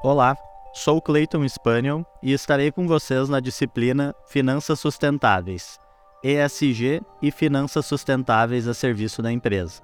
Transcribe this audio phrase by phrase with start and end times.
[0.00, 0.36] Olá,
[0.72, 5.76] sou Clayton Spaniel e estarei com vocês na disciplina Finanças Sustentáveis,
[6.22, 9.82] ESG e Finanças Sustentáveis a serviço da empresa.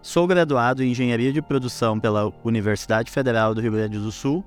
[0.00, 4.44] Sou graduado em Engenharia de Produção pela Universidade Federal do Rio Grande do Sul,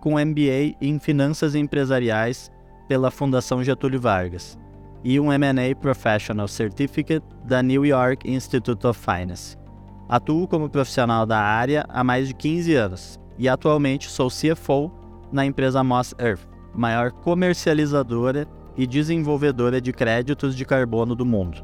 [0.00, 2.50] com MBA em Finanças Empresariais
[2.88, 4.58] pela Fundação Getúlio Vargas
[5.04, 9.54] e um M&A Professional Certificate da New York Institute of Finance.
[10.08, 14.90] Atuo como profissional da área há mais de 15 anos e atualmente sou CFO
[15.32, 18.46] na empresa Moss Earth, maior comercializadora
[18.76, 21.62] e desenvolvedora de créditos de carbono do mundo.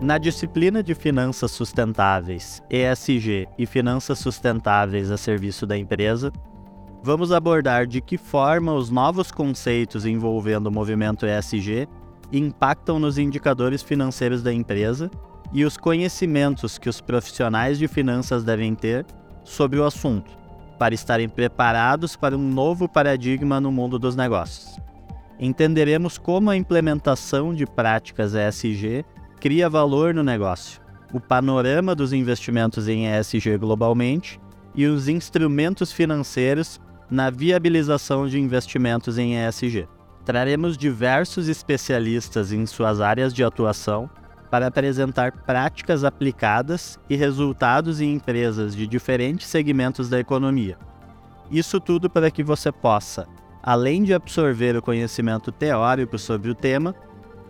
[0.00, 6.32] Na disciplina de Finanças Sustentáveis, ESG e Finanças Sustentáveis a serviço da empresa,
[7.02, 11.86] vamos abordar de que forma os novos conceitos envolvendo o movimento ESG
[12.38, 15.10] impactam nos indicadores financeiros da empresa
[15.52, 19.04] e os conhecimentos que os profissionais de finanças devem ter
[19.44, 20.30] sobre o assunto,
[20.78, 24.78] para estarem preparados para um novo paradigma no mundo dos negócios.
[25.38, 29.04] Entenderemos como a implementação de práticas ESG
[29.40, 30.80] cria valor no negócio,
[31.12, 34.40] o panorama dos investimentos em ESG globalmente
[34.74, 39.88] e os instrumentos financeiros na viabilização de investimentos em ESG.
[40.24, 44.08] Traremos diversos especialistas em suas áreas de atuação
[44.50, 50.76] para apresentar práticas aplicadas e resultados em empresas de diferentes segmentos da economia.
[51.50, 53.26] Isso tudo para que você possa,
[53.62, 56.94] além de absorver o conhecimento teórico sobre o tema,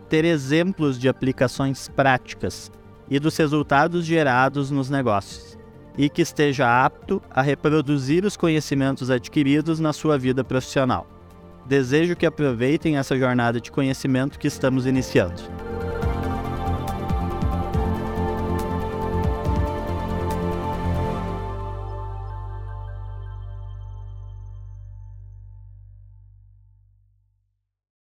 [0.09, 2.71] ter exemplos de aplicações práticas
[3.09, 5.59] e dos resultados gerados nos negócios,
[5.97, 11.20] e que esteja apto a reproduzir os conhecimentos adquiridos na sua vida profissional.
[11.67, 15.70] Desejo que aproveitem essa jornada de conhecimento que estamos iniciando.